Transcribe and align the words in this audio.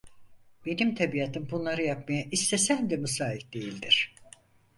Benim 0.65 0.95
tabiatım 0.95 1.47
bunları 1.51 1.83
yapmaya, 1.83 2.23
istesem 2.31 2.89
de 2.89 2.97
müsait 2.97 3.53
değildir! 3.53 4.15